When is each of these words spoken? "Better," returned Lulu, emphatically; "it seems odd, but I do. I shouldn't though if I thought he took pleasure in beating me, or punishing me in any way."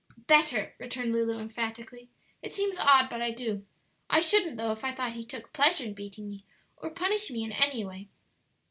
"Better," 0.25 0.73
returned 0.79 1.11
Lulu, 1.13 1.37
emphatically; 1.37 2.09
"it 2.41 2.51
seems 2.51 2.75
odd, 2.79 3.07
but 3.07 3.21
I 3.21 3.29
do. 3.29 3.63
I 4.09 4.19
shouldn't 4.19 4.57
though 4.57 4.71
if 4.71 4.83
I 4.83 4.95
thought 4.95 5.13
he 5.13 5.23
took 5.23 5.53
pleasure 5.53 5.83
in 5.85 5.93
beating 5.93 6.27
me, 6.27 6.43
or 6.75 6.89
punishing 6.89 7.35
me 7.35 7.43
in 7.43 7.51
any 7.51 7.85
way." 7.85 8.09